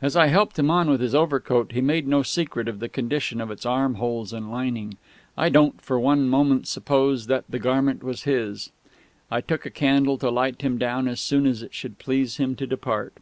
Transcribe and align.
As 0.00 0.14
I 0.14 0.28
helped 0.28 0.60
him 0.60 0.70
on 0.70 0.88
with 0.88 1.00
his 1.00 1.12
overcoat 1.12 1.72
he 1.72 1.80
made 1.80 2.06
no 2.06 2.22
secret 2.22 2.68
of 2.68 2.78
the 2.78 2.88
condition 2.88 3.40
of 3.40 3.50
its 3.50 3.66
armholes 3.66 4.32
and 4.32 4.48
lining. 4.48 4.96
I 5.36 5.48
don't 5.48 5.80
for 5.80 5.98
one 5.98 6.28
moment 6.28 6.68
suppose 6.68 7.26
that 7.26 7.46
the 7.48 7.58
garment 7.58 8.04
was 8.04 8.22
his. 8.22 8.70
I 9.28 9.40
took 9.40 9.66
a 9.66 9.70
candle 9.70 10.18
to 10.18 10.30
light 10.30 10.62
him 10.62 10.78
down 10.78 11.08
as 11.08 11.18
soon 11.20 11.46
as 11.46 11.64
it 11.64 11.74
should 11.74 11.98
please 11.98 12.36
him 12.36 12.54
to 12.54 12.64
depart. 12.68 13.14